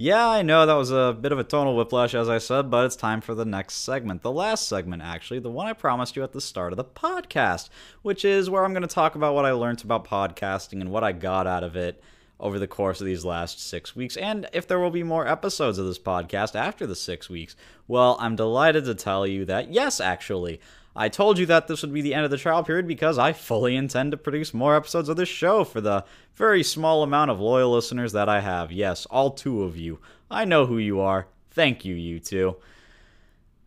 Yeah, 0.00 0.28
I 0.28 0.42
know 0.42 0.64
that 0.64 0.74
was 0.74 0.92
a 0.92 1.18
bit 1.20 1.32
of 1.32 1.40
a 1.40 1.44
tonal 1.44 1.74
whiplash, 1.74 2.14
as 2.14 2.28
I 2.28 2.38
said, 2.38 2.70
but 2.70 2.84
it's 2.84 2.94
time 2.94 3.20
for 3.20 3.34
the 3.34 3.44
next 3.44 3.74
segment. 3.74 4.22
The 4.22 4.30
last 4.30 4.68
segment, 4.68 5.02
actually, 5.02 5.40
the 5.40 5.50
one 5.50 5.66
I 5.66 5.72
promised 5.72 6.14
you 6.14 6.22
at 6.22 6.30
the 6.30 6.40
start 6.40 6.72
of 6.72 6.76
the 6.76 6.84
podcast, 6.84 7.68
which 8.02 8.24
is 8.24 8.48
where 8.48 8.64
I'm 8.64 8.72
going 8.72 8.82
to 8.82 8.86
talk 8.86 9.16
about 9.16 9.34
what 9.34 9.44
I 9.44 9.50
learned 9.50 9.82
about 9.82 10.06
podcasting 10.06 10.80
and 10.80 10.92
what 10.92 11.02
I 11.02 11.10
got 11.10 11.48
out 11.48 11.64
of 11.64 11.74
it 11.74 12.00
over 12.38 12.60
the 12.60 12.68
course 12.68 13.00
of 13.00 13.06
these 13.06 13.24
last 13.24 13.60
six 13.60 13.96
weeks, 13.96 14.16
and 14.16 14.48
if 14.52 14.68
there 14.68 14.78
will 14.78 14.92
be 14.92 15.02
more 15.02 15.26
episodes 15.26 15.78
of 15.78 15.86
this 15.86 15.98
podcast 15.98 16.54
after 16.54 16.86
the 16.86 16.94
six 16.94 17.28
weeks. 17.28 17.56
Well, 17.88 18.16
I'm 18.20 18.36
delighted 18.36 18.84
to 18.84 18.94
tell 18.94 19.26
you 19.26 19.44
that 19.46 19.72
yes, 19.72 19.98
actually. 19.98 20.60
I 20.98 21.08
told 21.08 21.38
you 21.38 21.46
that 21.46 21.68
this 21.68 21.82
would 21.82 21.94
be 21.94 22.02
the 22.02 22.12
end 22.12 22.24
of 22.24 22.32
the 22.32 22.36
trial 22.36 22.64
period 22.64 22.88
because 22.88 23.18
I 23.18 23.32
fully 23.32 23.76
intend 23.76 24.10
to 24.10 24.16
produce 24.16 24.52
more 24.52 24.74
episodes 24.74 25.08
of 25.08 25.16
this 25.16 25.28
show 25.28 25.62
for 25.62 25.80
the 25.80 26.04
very 26.34 26.64
small 26.64 27.04
amount 27.04 27.30
of 27.30 27.38
loyal 27.38 27.70
listeners 27.70 28.10
that 28.14 28.28
I 28.28 28.40
have. 28.40 28.72
Yes, 28.72 29.06
all 29.06 29.30
two 29.30 29.62
of 29.62 29.76
you. 29.76 30.00
I 30.28 30.44
know 30.44 30.66
who 30.66 30.76
you 30.76 30.98
are. 30.98 31.28
Thank 31.52 31.84
you, 31.84 31.94
you 31.94 32.18
two. 32.18 32.56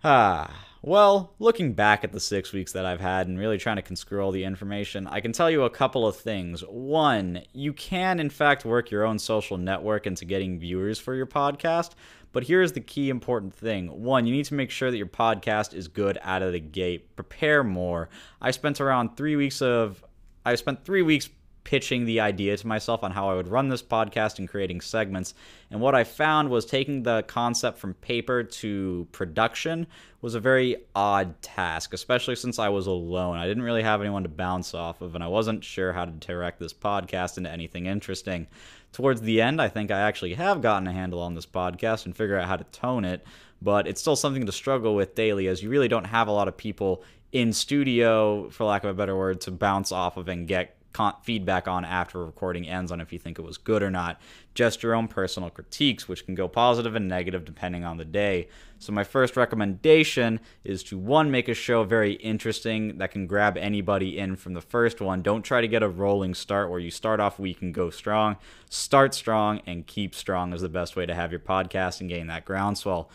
Ah. 0.03 0.70
Well, 0.83 1.35
looking 1.37 1.73
back 1.73 2.03
at 2.03 2.11
the 2.11 2.19
six 2.19 2.51
weeks 2.51 2.71
that 2.71 2.87
I've 2.87 2.99
had 2.99 3.27
and 3.27 3.37
really 3.37 3.59
trying 3.59 3.75
to 3.75 3.83
conscrew 3.83 4.19
all 4.19 4.31
the 4.31 4.43
information, 4.43 5.05
I 5.05 5.19
can 5.19 5.31
tell 5.31 5.47
you 5.47 5.61
a 5.61 5.69
couple 5.69 6.07
of 6.07 6.15
things. 6.15 6.61
One, 6.61 7.43
you 7.53 7.71
can, 7.71 8.19
in 8.19 8.31
fact, 8.31 8.65
work 8.65 8.89
your 8.89 9.05
own 9.05 9.19
social 9.19 9.57
network 9.57 10.07
into 10.07 10.25
getting 10.25 10.57
viewers 10.57 10.97
for 10.97 11.13
your 11.13 11.27
podcast, 11.27 11.91
but 12.31 12.45
here's 12.45 12.71
the 12.71 12.81
key 12.81 13.11
important 13.11 13.53
thing. 13.53 13.89
One, 14.01 14.25
you 14.25 14.33
need 14.33 14.45
to 14.45 14.55
make 14.55 14.71
sure 14.71 14.89
that 14.89 14.97
your 14.97 15.05
podcast 15.05 15.75
is 15.75 15.87
good 15.87 16.17
out 16.23 16.41
of 16.41 16.51
the 16.51 16.59
gate. 16.59 17.15
Prepare 17.15 17.63
more. 17.63 18.09
I 18.41 18.49
spent 18.49 18.81
around 18.81 19.15
three 19.15 19.35
weeks 19.35 19.61
of 19.61 20.03
I 20.43 20.55
spent 20.55 20.83
three 20.83 21.03
weeks 21.03 21.29
pitching 21.63 22.05
the 22.05 22.19
idea 22.19 22.57
to 22.57 22.67
myself 22.67 23.03
on 23.03 23.11
how 23.11 23.29
I 23.29 23.35
would 23.35 23.47
run 23.47 23.69
this 23.69 23.83
podcast 23.83 24.39
and 24.39 24.49
creating 24.49 24.81
segments. 24.81 25.33
And 25.69 25.79
what 25.79 25.95
I 25.95 26.03
found 26.03 26.49
was 26.49 26.65
taking 26.65 27.03
the 27.03 27.23
concept 27.23 27.77
from 27.77 27.93
paper 27.95 28.43
to 28.43 29.07
production 29.11 29.87
was 30.21 30.35
a 30.35 30.39
very 30.39 30.77
odd 30.95 31.41
task, 31.41 31.93
especially 31.93 32.35
since 32.35 32.59
I 32.59 32.69
was 32.69 32.87
alone. 32.87 33.37
I 33.37 33.47
didn't 33.47 33.63
really 33.63 33.83
have 33.83 34.01
anyone 34.01 34.23
to 34.23 34.29
bounce 34.29 34.73
off 34.73 35.01
of, 35.01 35.15
and 35.15 35.23
I 35.23 35.27
wasn't 35.27 35.63
sure 35.63 35.93
how 35.93 36.05
to 36.05 36.11
direct 36.11 36.59
this 36.59 36.73
podcast 36.73 37.37
into 37.37 37.49
anything 37.49 37.85
interesting 37.85 38.47
towards 38.91 39.21
the 39.21 39.41
end, 39.41 39.61
I 39.61 39.69
think 39.69 39.91
I 39.91 40.01
actually 40.01 40.33
have 40.33 40.61
gotten 40.61 40.87
a 40.87 40.91
handle 40.91 41.21
on 41.21 41.35
this 41.35 41.45
podcast 41.45 42.05
and 42.05 42.15
figure 42.15 42.37
out 42.37 42.47
how 42.47 42.57
to 42.57 42.63
tone 42.65 43.05
it, 43.05 43.25
but 43.61 43.87
it's 43.87 44.01
still 44.01 44.15
something 44.15 44.45
to 44.45 44.51
struggle 44.51 44.95
with 44.95 45.15
daily 45.15 45.47
as 45.47 45.63
you 45.63 45.69
really 45.69 45.87
don't 45.87 46.05
have 46.05 46.27
a 46.27 46.31
lot 46.31 46.47
of 46.47 46.57
people 46.57 47.03
in 47.31 47.53
studio, 47.53 48.49
for 48.49 48.65
lack 48.65 48.83
of 48.83 48.89
a 48.89 48.93
better 48.93 49.15
word, 49.15 49.39
to 49.41 49.51
bounce 49.51 49.91
off 49.91 50.17
of 50.17 50.27
and 50.27 50.47
get 50.47 50.75
feedback 51.23 51.67
on 51.67 51.85
after 51.85 52.23
recording 52.25 52.67
ends 52.67 52.91
on 52.91 53.01
if 53.01 53.13
you 53.13 53.19
think 53.19 53.39
it 53.39 53.43
was 53.43 53.57
good 53.57 53.83
or 53.83 53.91
not. 53.91 54.19
Just 54.53 54.83
your 54.83 54.93
own 54.93 55.07
personal 55.07 55.49
critiques, 55.49 56.07
which 56.07 56.25
can 56.25 56.35
go 56.35 56.47
positive 56.47 56.95
and 56.95 57.07
negative 57.07 57.45
depending 57.45 57.83
on 57.83 57.97
the 57.97 58.05
day. 58.05 58.49
So, 58.79 58.91
my 58.91 59.03
first 59.03 59.37
recommendation 59.37 60.39
is 60.63 60.83
to 60.85 60.97
one, 60.97 61.31
make 61.31 61.47
a 61.47 61.53
show 61.53 61.83
very 61.83 62.13
interesting 62.13 62.97
that 62.97 63.11
can 63.11 63.27
grab 63.27 63.57
anybody 63.57 64.17
in 64.17 64.35
from 64.35 64.53
the 64.53 64.61
first 64.61 64.99
one. 64.99 65.21
Don't 65.21 65.43
try 65.43 65.61
to 65.61 65.67
get 65.67 65.83
a 65.83 65.89
rolling 65.89 66.33
start 66.33 66.69
where 66.69 66.79
you 66.79 66.91
start 66.91 67.19
off 67.19 67.39
weak 67.39 67.61
and 67.61 67.73
go 67.73 67.89
strong. 67.89 68.37
Start 68.69 69.13
strong 69.13 69.61
and 69.65 69.87
keep 69.87 70.13
strong 70.13 70.51
is 70.51 70.61
the 70.61 70.69
best 70.69 70.95
way 70.95 71.05
to 71.05 71.15
have 71.15 71.31
your 71.31 71.39
podcast 71.39 72.01
and 72.01 72.09
gain 72.09 72.27
that 72.27 72.45
groundswell. 72.45 73.09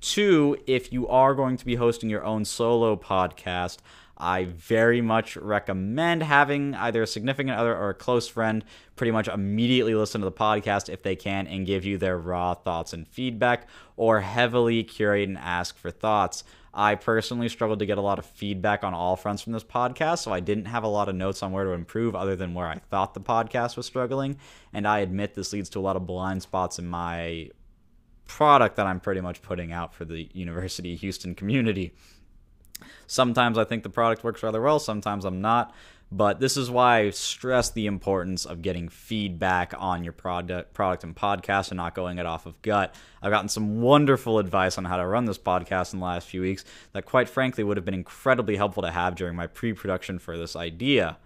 Two, 0.00 0.58
if 0.66 0.92
you 0.92 1.08
are 1.08 1.34
going 1.34 1.56
to 1.56 1.64
be 1.64 1.76
hosting 1.76 2.10
your 2.10 2.24
own 2.24 2.44
solo 2.44 2.96
podcast, 2.96 3.78
I 4.16 4.44
very 4.44 5.00
much 5.00 5.36
recommend 5.36 6.22
having 6.22 6.74
either 6.74 7.02
a 7.02 7.06
significant 7.06 7.56
other 7.56 7.76
or 7.76 7.90
a 7.90 7.94
close 7.94 8.28
friend 8.28 8.64
pretty 8.96 9.10
much 9.10 9.28
immediately 9.28 9.94
listen 9.94 10.22
to 10.22 10.24
the 10.24 10.32
podcast 10.32 10.88
if 10.88 11.02
they 11.02 11.16
can 11.16 11.46
and 11.46 11.66
give 11.66 11.84
you 11.84 11.98
their 11.98 12.16
raw 12.16 12.54
thoughts 12.54 12.92
and 12.92 13.06
feedback 13.06 13.68
or 13.96 14.20
heavily 14.20 14.82
curate 14.84 15.28
and 15.28 15.38
ask 15.38 15.76
for 15.76 15.90
thoughts. 15.90 16.44
I 16.72 16.94
personally 16.94 17.48
struggled 17.48 17.78
to 17.78 17.86
get 17.86 17.96
a 17.96 18.02
lot 18.02 18.18
of 18.18 18.26
feedback 18.26 18.84
on 18.84 18.92
all 18.92 19.16
fronts 19.16 19.42
from 19.42 19.54
this 19.54 19.64
podcast, 19.64 20.18
so 20.18 20.32
I 20.32 20.40
didn't 20.40 20.66
have 20.66 20.84
a 20.84 20.88
lot 20.88 21.08
of 21.08 21.14
notes 21.14 21.42
on 21.42 21.50
where 21.52 21.64
to 21.64 21.70
improve 21.70 22.14
other 22.14 22.36
than 22.36 22.52
where 22.52 22.66
I 22.66 22.80
thought 22.90 23.14
the 23.14 23.20
podcast 23.20 23.78
was 23.78 23.86
struggling. 23.86 24.36
And 24.74 24.86
I 24.86 24.98
admit 24.98 25.34
this 25.34 25.54
leads 25.54 25.70
to 25.70 25.78
a 25.78 25.80
lot 25.80 25.96
of 25.96 26.06
blind 26.06 26.42
spots 26.42 26.78
in 26.78 26.86
my 26.86 27.50
product 28.26 28.76
that 28.76 28.86
I'm 28.86 29.00
pretty 29.00 29.22
much 29.22 29.40
putting 29.40 29.72
out 29.72 29.94
for 29.94 30.04
the 30.04 30.28
University 30.34 30.92
of 30.92 31.00
Houston 31.00 31.34
community. 31.34 31.94
Sometimes 33.06 33.58
I 33.58 33.64
think 33.64 33.82
the 33.82 33.90
product 33.90 34.24
works 34.24 34.42
rather 34.42 34.60
well, 34.60 34.78
sometimes 34.78 35.24
I'm 35.24 35.40
not. 35.40 35.74
But 36.12 36.38
this 36.38 36.56
is 36.56 36.70
why 36.70 36.98
I 36.98 37.10
stress 37.10 37.70
the 37.70 37.86
importance 37.86 38.44
of 38.44 38.62
getting 38.62 38.88
feedback 38.88 39.74
on 39.76 40.04
your 40.04 40.12
product, 40.12 40.72
product 40.72 41.02
and 41.02 41.16
podcast, 41.16 41.70
and 41.72 41.78
not 41.78 41.96
going 41.96 42.18
it 42.18 42.26
off 42.26 42.46
of 42.46 42.62
gut. 42.62 42.94
I've 43.20 43.32
gotten 43.32 43.48
some 43.48 43.80
wonderful 43.80 44.38
advice 44.38 44.78
on 44.78 44.84
how 44.84 44.98
to 44.98 45.06
run 45.06 45.24
this 45.24 45.38
podcast 45.38 45.92
in 45.92 45.98
the 45.98 46.04
last 46.04 46.28
few 46.28 46.42
weeks 46.42 46.64
that, 46.92 47.06
quite 47.06 47.28
frankly, 47.28 47.64
would 47.64 47.76
have 47.76 47.84
been 47.84 47.92
incredibly 47.92 48.54
helpful 48.54 48.84
to 48.84 48.90
have 48.92 49.16
during 49.16 49.34
my 49.34 49.48
pre-production 49.48 50.20
for 50.20 50.38
this 50.38 50.54
idea. 50.54 51.18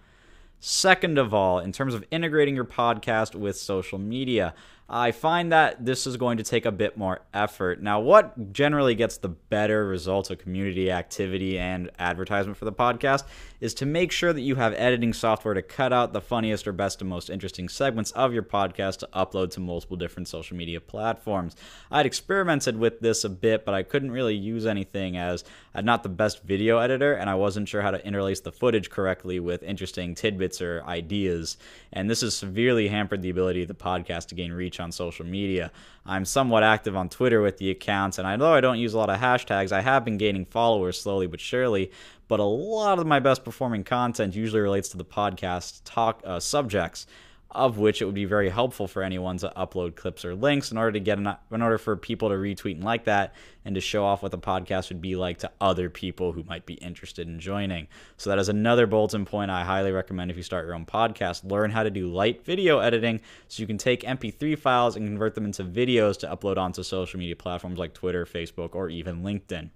Second 0.61 1.19
of 1.19 1.35
all, 1.35 1.59
in 1.59 1.73
terms 1.73 1.92
of 1.92 2.04
integrating 2.11 2.54
your 2.54 2.64
podcast 2.64 3.35
with 3.35 3.59
social 3.59 3.99
media, 3.99 4.54
I 4.92 5.12
find 5.12 5.52
that 5.52 5.85
this 5.85 6.04
is 6.04 6.16
going 6.16 6.38
to 6.38 6.42
take 6.42 6.66
a 6.66 6.73
bit 6.73 6.99
more 6.99 7.20
effort. 7.32 7.80
Now, 7.80 8.00
what 8.00 8.52
generally 8.52 8.97
gets 8.97 9.18
the 9.18 9.28
better 9.28 9.87
results 9.87 10.30
of 10.30 10.38
community 10.38 10.90
activity 10.90 11.61
and 11.61 11.92
advertisement 12.00 12.56
for 12.56 12.64
the 12.64 12.73
podcast 12.73 13.23
is 13.61 13.73
to 13.75 13.87
make 13.87 14.11
sure 14.11 14.32
that 14.32 14.40
you 14.40 14.56
have 14.56 14.75
editing 14.75 15.12
software 15.12 15.54
to 15.54 15.62
cut 15.62 15.92
out 15.92 16.12
the 16.12 16.20
funniest 16.20 16.66
or 16.66 16.73
best 16.73 17.00
and 17.00 17.09
most 17.09 17.30
interesting 17.30 17.68
segments 17.68 18.11
of 18.12 18.32
your 18.32 18.42
podcast 18.42 18.99
to 18.99 19.09
upload 19.14 19.52
to 19.52 19.61
multiple 19.61 19.97
different 19.97 20.26
social 20.26 20.56
media 20.56 20.80
platforms. 20.80 21.54
I'd 21.92 22.06
experimented 22.06 22.76
with 22.76 22.99
this 22.99 23.23
a 23.23 23.28
bit, 23.28 23.64
but 23.64 23.75
I 23.75 23.85
couldn't 23.85 24.11
really 24.11 24.35
use 24.35 24.66
anything 24.66 25.16
as 25.16 25.44
I'm 25.73 25.85
not 25.85 26.02
the 26.02 26.09
best 26.09 26.42
video 26.42 26.78
editor 26.78 27.12
and 27.12 27.30
I 27.30 27.37
wasn't 27.37 27.68
sure 27.68 27.82
how 27.82 27.92
to 27.92 28.04
interlace 28.04 28.40
the 28.40 28.50
footage 28.50 28.90
correctly 28.90 29.38
with 29.38 29.62
interesting 29.62 30.16
tidbits 30.16 30.61
or 30.61 30.82
ideas. 30.85 31.59
And 31.92 32.11
this 32.11 32.23
has 32.23 32.35
severely 32.35 32.88
hampered 32.88 33.23
the 33.23 33.30
ability 33.30 33.62
of 33.62 33.68
the 33.68 33.75
podcast 33.75 34.26
to 34.28 34.35
gain 34.35 34.52
reach 34.52 34.79
on 34.80 34.92
social 34.92 35.25
media. 35.25 35.70
I'm 36.06 36.25
somewhat 36.25 36.62
active 36.62 36.96
on 36.96 37.08
Twitter 37.08 37.40
with 37.40 37.58
the 37.58 37.70
accounts, 37.70 38.18
and 38.18 38.26
although 38.26 38.54
I 38.54 38.60
don't 38.60 38.78
use 38.78 38.94
a 38.94 38.99
lot 38.99 39.10
of 39.10 39.20
hashtags, 39.20 39.72
I 39.72 39.80
have 39.82 40.04
been 40.04 40.18
gaining 40.18 40.44
followers 40.46 41.00
slowly 41.00 41.26
but 41.26 41.40
surely. 41.40 41.90
But 42.26 42.40
a 42.40 42.44
lot 42.44 42.99
of 42.99 43.06
my 43.06 43.18
best 43.18 43.44
performing 43.44 43.82
content 43.82 44.37
usually 44.37 44.60
relates 44.60 44.88
to 44.90 44.96
the 44.96 45.04
podcast 45.04 45.82
talk 45.84 46.22
uh, 46.25 46.38
subjects 46.38 47.06
of 47.52 47.78
which 47.78 48.00
it 48.00 48.04
would 48.04 48.14
be 48.14 48.25
very 48.25 48.49
helpful 48.49 48.87
for 48.87 49.02
anyone 49.02 49.37
to 49.38 49.52
upload 49.57 49.97
clips 49.97 50.25
or 50.25 50.35
links 50.35 50.71
in 50.71 50.78
order 50.78 50.92
to 50.92 51.00
get 51.00 51.19
an, 51.19 51.35
in 51.50 51.62
order 51.62 51.78
for 51.78 51.97
people 51.97 52.28
to 52.28 52.35
retweet 52.35 52.75
and 52.75 52.85
like 52.85 53.04
that 53.04 53.35
and 53.64 53.75
to 53.75 53.80
show 53.80 54.04
off 54.04 54.23
what 54.23 54.30
the 54.30 54.38
podcast 54.38 54.88
would 54.88 55.00
be 55.00 55.16
like 55.16 55.38
to 55.38 55.50
other 55.61 55.90
people 55.90 56.33
who 56.33 56.45
might 56.45 56.64
be 56.64 56.75
interested 56.75 57.26
in 57.26 57.40
joining. 57.40 57.88
So 58.16 58.30
that 58.30 58.38
is 58.38 58.49
another 58.49 58.87
bulletin 58.87 59.25
point 59.25 59.50
I 59.50 59.64
highly 59.64 59.90
recommend 59.90 60.30
if 60.30 60.37
you 60.37 60.42
start 60.42 60.64
your 60.64 60.75
own 60.75 60.87
podcast. 60.87 61.50
Learn 61.50 61.71
how 61.71 61.83
to 61.83 61.90
do 61.90 62.07
light 62.07 62.45
video 62.45 62.78
editing 62.78 63.21
so 63.49 63.61
you 63.61 63.66
can 63.66 63.78
take 63.78 64.02
MP3 64.02 64.57
files 64.57 64.97
and 64.97 65.07
convert 65.07 65.35
them 65.35 65.45
into 65.45 65.64
videos 65.64 66.19
to 66.21 66.28
upload 66.28 66.57
onto 66.57 66.83
social 66.83 67.19
media 67.19 67.37
platforms 67.37 67.78
like 67.78 67.95
Twitter, 67.95 68.25
Facebook, 68.25 68.75
or 68.75 68.88
even 68.88 69.23
LinkedIn. 69.23 69.71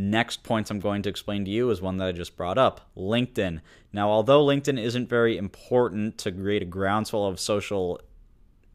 Next 0.00 0.44
points 0.44 0.70
I'm 0.70 0.78
going 0.78 1.02
to 1.02 1.08
explain 1.08 1.44
to 1.44 1.50
you 1.50 1.70
is 1.70 1.82
one 1.82 1.96
that 1.96 2.06
I 2.06 2.12
just 2.12 2.36
brought 2.36 2.56
up 2.56 2.88
LinkedIn. 2.96 3.60
Now, 3.92 4.08
although 4.10 4.46
LinkedIn 4.46 4.80
isn't 4.80 5.08
very 5.08 5.36
important 5.36 6.18
to 6.18 6.30
create 6.30 6.62
a 6.62 6.66
groundswell 6.66 7.26
of 7.26 7.40
social 7.40 8.00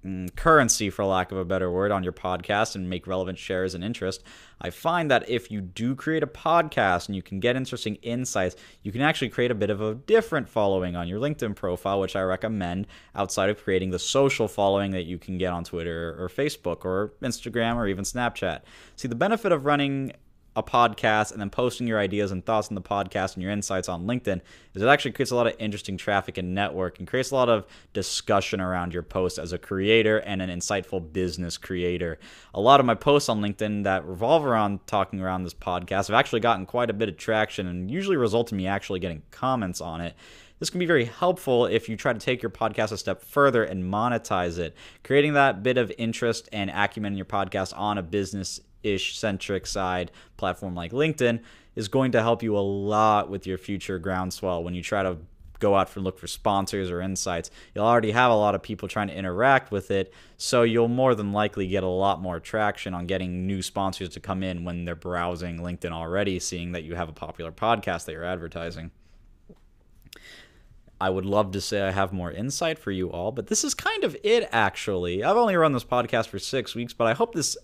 mm, 0.06 0.36
currency, 0.36 0.90
for 0.90 1.06
lack 1.06 1.32
of 1.32 1.38
a 1.38 1.46
better 1.46 1.72
word, 1.72 1.92
on 1.92 2.04
your 2.04 2.12
podcast 2.12 2.76
and 2.76 2.90
make 2.90 3.08
relevant 3.08 3.38
shares 3.38 3.74
and 3.74 3.86
interest, 3.86 4.22
I 4.60 4.70
find 4.70 5.10
that 5.12 5.30
if 5.30 5.50
you 5.50 5.62
do 5.62 5.96
create 5.96 6.24
a 6.24 6.28
podcast 6.28 7.08
and 7.08 7.16
you 7.16 7.22
can 7.22 7.40
get 7.40 7.56
interesting 7.56 7.96
insights, 8.02 8.58
you 8.82 8.92
can 8.92 9.00
actually 9.00 9.30
create 9.30 9.50
a 9.50 9.56
bit 9.56 9.70
of 9.70 9.80
a 9.80 9.96
different 9.96 10.50
following 10.50 10.98
on 10.98 11.08
your 11.08 11.22
LinkedIn 11.22 11.56
profile, 11.56 12.02
which 12.02 12.18
I 12.18 12.22
recommend 12.24 12.86
outside 13.16 13.50
of 13.50 13.64
creating 13.64 13.92
the 13.92 14.00
social 14.00 14.50
following 14.50 14.92
that 14.92 15.04
you 15.04 15.18
can 15.18 15.38
get 15.38 15.54
on 15.54 15.64
Twitter 15.64 16.18
or 16.22 16.28
Facebook 16.28 16.84
or 16.84 17.14
Instagram 17.22 17.78
or 17.78 17.88
even 17.88 18.04
Snapchat. 18.04 18.64
See, 18.98 19.08
the 19.08 19.16
benefit 19.16 19.54
of 19.54 19.64
running 19.64 20.12
a 20.56 20.64
podcast 20.64 21.32
and 21.32 21.42
then 21.42 21.50
posting 21.50 21.88
your 21.88 22.00
ideas 22.00 22.32
and 22.32 22.46
thoughts 22.46 22.70
on 22.70 22.76
the 22.76 22.82
podcast 22.82 23.34
and 23.34 23.44
your 23.44 23.52
insights 23.52 23.90
on 23.90 24.06
LinkedIn 24.06 24.42
is 24.74 24.82
it 24.82 24.88
actually 24.88 25.12
creates 25.12 25.32
a 25.32 25.36
lot 25.36 25.48
of 25.48 25.56
interesting 25.60 25.98
traffic 25.98 26.38
and 26.38 26.54
network 26.54 27.00
and 27.00 27.08
creates 27.08 27.32
a 27.32 27.36
lot 27.36 27.50
of 27.50 27.66
discussion 27.94 28.62
around 28.62 28.94
your 28.94 29.04
post 29.04 29.38
as 29.40 29.52
a 29.52 29.58
creator 29.58 30.18
and 30.20 30.42
an 30.42 30.50
insightful 30.50 31.12
business 31.12 31.58
creator. 31.58 32.20
A 32.54 32.62
lot 32.62 32.80
of 32.80 32.86
my 32.86 32.96
posts 32.96 33.30
on 33.30 33.42
LinkedIn 33.42 33.84
that 33.84 34.06
revolve 34.06 34.46
around 34.46 34.86
talking 34.86 35.22
around 35.22 35.44
this 35.44 35.54
podcast 35.54 36.08
have 36.08 36.16
actually 36.16 36.40
gotten 36.40 36.66
quite 36.66 36.90
a 36.90 36.94
bit 36.94 37.10
of 37.10 37.18
traction 37.18 37.68
and 37.68 37.90
usually 37.90 38.18
result 38.18 38.52
in 38.52 38.58
me 38.58 38.68
actually 38.68 39.00
getting 39.00 39.24
comments 39.32 39.82
on 39.82 40.02
it. 40.02 40.16
This 40.60 40.70
can 40.70 40.80
be 40.80 40.86
very 40.86 41.06
helpful 41.06 41.66
if 41.66 41.90
you 41.90 41.98
try 41.98 42.14
to 42.14 42.20
take 42.20 42.42
your 42.42 42.50
podcast 42.50 42.94
a 42.94 42.98
step 42.98 43.22
further 43.22 43.66
and 43.66 43.84
monetize 43.84 44.58
it. 44.58 44.76
Creating 45.04 45.34
that 45.34 45.62
bit 45.62 45.78
of 45.78 45.92
interest 45.98 46.48
and 46.54 46.70
acumen 46.70 47.12
in 47.14 47.18
your 47.18 47.26
podcast 47.26 47.78
on 47.78 47.98
a 47.98 48.04
business 48.04 48.62
ish 48.84 49.18
centric 49.18 49.66
side 49.66 50.12
platform 50.38 50.76
like 50.76 50.92
LinkedIn 50.92 51.42
is 51.76 51.88
going 51.88 52.12
to 52.12 52.22
help 52.22 52.44
you 52.44 52.56
a 52.58 52.60
lot 52.60 53.30
with 53.30 53.48
your 53.48 53.58
future 53.58 53.98
groundswell 53.98 54.64
when 54.64 54.74
you 54.74 54.84
try 54.84 55.02
to 55.02 55.18
go 55.60 55.76
out 55.76 55.88
for 55.88 56.02
look 56.02 56.20
for 56.20 56.28
sponsors 56.28 56.92
or 56.92 57.02
insights. 57.02 57.50
You'll 57.74 57.86
already 57.86 58.12
have 58.12 58.32
a 58.32 58.36
lot 58.36 58.54
of 58.54 58.62
people 58.62 58.90
trying 58.90 59.08
to 59.08 59.16
interact 59.16 59.72
with 59.72 59.92
it, 59.92 60.14
so 60.38 60.64
you'll 60.64 60.90
more 60.90 61.16
than 61.16 61.32
likely 61.32 61.68
get 61.68 61.84
a 61.84 61.88
lot 61.88 62.22
more 62.22 62.40
traction 62.40 62.94
on 62.94 63.08
getting 63.08 63.48
new 63.48 63.62
sponsors 63.62 64.10
to 64.10 64.20
come 64.20 64.44
in 64.44 64.66
when 64.66 64.84
they're 64.84 64.94
browsing 64.94 65.60
LinkedIn 65.60 65.92
already, 65.92 66.38
seeing 66.38 66.74
that 66.74 66.84
you 66.84 66.96
have 66.96 67.08
a 67.08 67.14
popular 67.14 67.52
podcast 67.52 68.06
that 68.06 68.12
you're 68.12 68.26
advertising. 68.26 68.92
I 71.00 71.10
would 71.10 71.26
love 71.26 71.52
to 71.52 71.62
say 71.62 71.82
I 71.82 71.92
have 71.92 72.14
more 72.14 72.32
insight 72.32 72.78
for 72.78 72.92
you 72.92 73.10
all, 73.10 73.32
but 73.32 73.48
this 73.48 73.64
is 73.64 73.74
kind 73.74 74.04
of 74.04 74.16
it 74.24 74.48
actually. 74.52 75.24
I've 75.24 75.38
only 75.38 75.56
run 75.56 75.72
this 75.74 75.84
podcast 75.84 76.28
for 76.28 76.40
6 76.40 76.76
weeks, 76.76 76.94
but 76.94 77.08
I 77.08 77.14
hope 77.14 77.34
this 77.34 77.58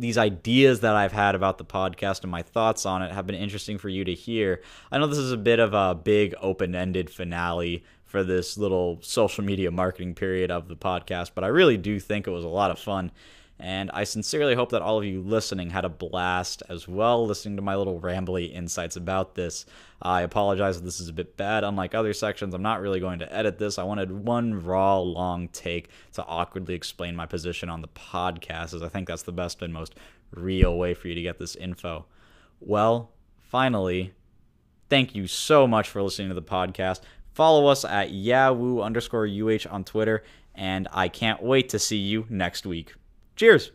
these 0.00 0.18
ideas 0.18 0.80
that 0.80 0.96
I've 0.96 1.12
had 1.12 1.34
about 1.34 1.58
the 1.58 1.64
podcast 1.64 2.22
and 2.22 2.30
my 2.30 2.42
thoughts 2.42 2.86
on 2.86 3.02
it 3.02 3.12
have 3.12 3.26
been 3.26 3.36
interesting 3.36 3.78
for 3.78 3.88
you 3.88 4.04
to 4.04 4.14
hear. 4.14 4.62
I 4.90 4.98
know 4.98 5.06
this 5.06 5.18
is 5.18 5.32
a 5.32 5.36
bit 5.36 5.60
of 5.60 5.74
a 5.74 5.94
big 5.94 6.34
open 6.40 6.74
ended 6.74 7.10
finale 7.10 7.84
for 8.04 8.24
this 8.24 8.58
little 8.58 8.98
social 9.02 9.44
media 9.44 9.70
marketing 9.70 10.14
period 10.14 10.50
of 10.50 10.68
the 10.68 10.76
podcast, 10.76 11.32
but 11.34 11.44
I 11.44 11.48
really 11.48 11.76
do 11.76 12.00
think 12.00 12.26
it 12.26 12.30
was 12.30 12.44
a 12.44 12.48
lot 12.48 12.70
of 12.70 12.78
fun. 12.78 13.12
And 13.62 13.90
I 13.92 14.04
sincerely 14.04 14.54
hope 14.54 14.70
that 14.70 14.80
all 14.80 14.96
of 14.96 15.04
you 15.04 15.20
listening 15.20 15.68
had 15.68 15.84
a 15.84 15.90
blast 15.90 16.62
as 16.70 16.88
well, 16.88 17.26
listening 17.26 17.56
to 17.56 17.62
my 17.62 17.76
little 17.76 18.00
rambly 18.00 18.50
insights 18.54 18.96
about 18.96 19.34
this. 19.34 19.66
I 20.00 20.22
apologize 20.22 20.78
if 20.78 20.82
this 20.82 20.98
is 20.98 21.08
a 21.08 21.12
bit 21.12 21.36
bad. 21.36 21.62
Unlike 21.62 21.94
other 21.94 22.14
sections, 22.14 22.54
I'm 22.54 22.62
not 22.62 22.80
really 22.80 23.00
going 23.00 23.18
to 23.18 23.30
edit 23.30 23.58
this. 23.58 23.78
I 23.78 23.82
wanted 23.82 24.10
one 24.10 24.64
raw, 24.64 24.98
long 24.98 25.48
take 25.48 25.90
to 26.14 26.24
awkwardly 26.24 26.72
explain 26.72 27.14
my 27.14 27.26
position 27.26 27.68
on 27.68 27.82
the 27.82 27.88
podcast, 27.88 28.72
as 28.72 28.82
I 28.82 28.88
think 28.88 29.06
that's 29.06 29.24
the 29.24 29.32
best 29.32 29.60
and 29.60 29.74
most 29.74 29.94
real 30.30 30.78
way 30.78 30.94
for 30.94 31.08
you 31.08 31.14
to 31.14 31.22
get 31.22 31.38
this 31.38 31.54
info. 31.54 32.06
Well, 32.60 33.12
finally, 33.42 34.14
thank 34.88 35.14
you 35.14 35.26
so 35.26 35.66
much 35.66 35.86
for 35.86 36.02
listening 36.02 36.28
to 36.28 36.34
the 36.34 36.40
podcast. 36.40 37.00
Follow 37.34 37.66
us 37.66 37.84
at 37.84 38.10
yahoo 38.10 38.80
underscore 38.80 39.26
uh 39.26 39.58
on 39.68 39.84
Twitter, 39.84 40.24
and 40.54 40.88
I 40.92 41.08
can't 41.08 41.42
wait 41.42 41.68
to 41.68 41.78
see 41.78 41.98
you 41.98 42.24
next 42.30 42.64
week. 42.64 42.94
Cheers. 43.40 43.72